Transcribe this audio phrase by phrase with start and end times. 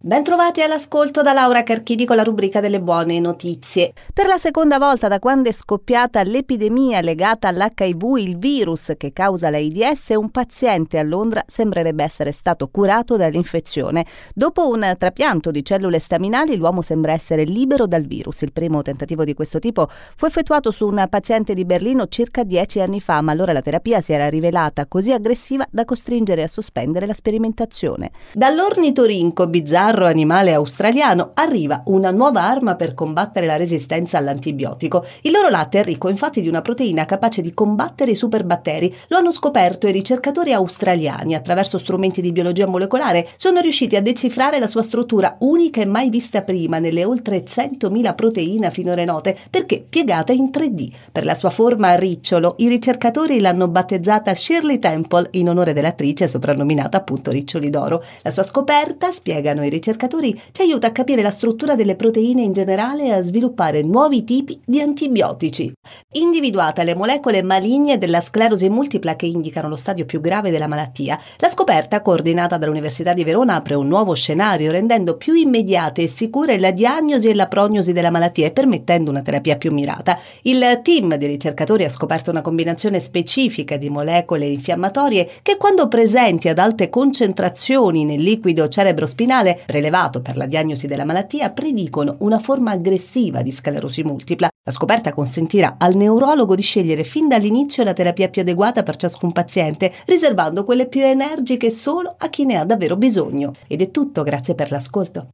[0.00, 3.94] Bentrovati all'ascolto da Laura Carchidi con la rubrica delle buone notizie.
[4.14, 9.50] Per la seconda volta da quando è scoppiata l'epidemia legata all'HIV, il virus che causa
[9.50, 14.06] l'AIDS, un paziente a Londra sembrerebbe essere stato curato dall'infezione.
[14.32, 18.42] Dopo un trapianto di cellule staminali, l'uomo sembra essere libero dal virus.
[18.42, 22.78] Il primo tentativo di questo tipo fu effettuato su un paziente di Berlino circa dieci
[22.78, 27.04] anni fa, ma allora la terapia si era rivelata così aggressiva da costringere a sospendere
[27.04, 28.12] la sperimentazione.
[28.32, 35.06] Dall'ornitorinco bizzarro bizzarro animale australiano arriva una nuova arma per combattere la resistenza all'antibiotico.
[35.22, 38.94] Il loro latte è ricco infatti di una proteina capace di combattere i superbatteri.
[39.08, 43.28] Lo hanno scoperto i ricercatori australiani attraverso strumenti di biologia molecolare.
[43.36, 48.14] Sono riusciti a decifrare la sua struttura unica e mai vista prima nelle oltre 100.000
[48.14, 50.90] proteine finora note perché piegata in 3D.
[51.10, 56.28] Per la sua forma a ricciolo, i ricercatori l'hanno battezzata Shirley Temple in onore dell'attrice
[56.28, 58.04] soprannominata appunto Riccioli d'Oro.
[58.22, 62.52] La sua scoperta, spiegano i ricercatori ci aiuta a capire la struttura delle proteine in
[62.52, 65.72] generale e a sviluppare nuovi tipi di antibiotici.
[66.12, 71.18] Individuate le molecole maligne della sclerosi multipla che indicano lo stadio più grave della malattia,
[71.38, 76.58] la scoperta coordinata dall'Università di Verona apre un nuovo scenario rendendo più immediate e sicure
[76.58, 80.18] la diagnosi e la prognosi della malattia e permettendo una terapia più mirata.
[80.42, 86.48] Il team di ricercatori ha scoperto una combinazione specifica di molecole infiammatorie che quando presenti
[86.48, 92.70] ad alte concentrazioni nel liquido cerebrospinale prelevato per la diagnosi della malattia predicono una forma
[92.70, 94.48] aggressiva di sclerosi multipla.
[94.64, 99.30] La scoperta consentirà al neurologo di scegliere fin dall'inizio la terapia più adeguata per ciascun
[99.30, 103.52] paziente, riservando quelle più energiche solo a chi ne ha davvero bisogno.
[103.66, 105.28] Ed è tutto, grazie per l'ascolto.